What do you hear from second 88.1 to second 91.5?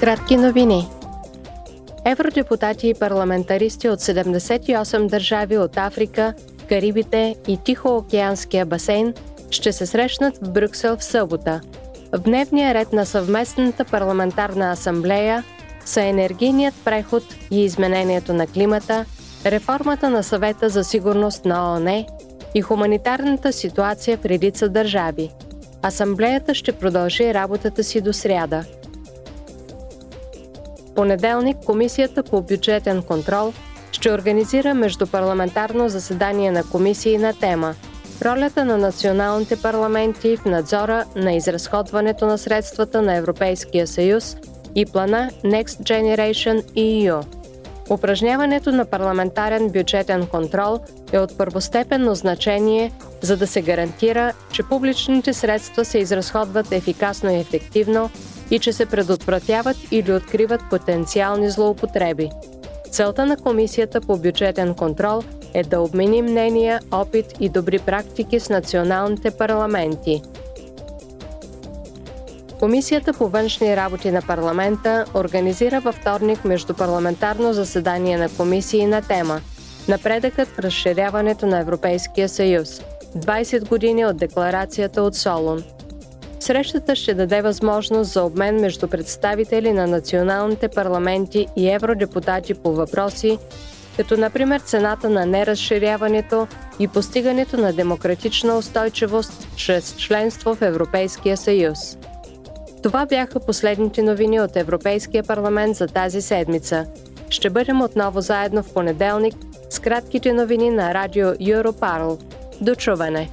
за обмен между представители на националните парламенти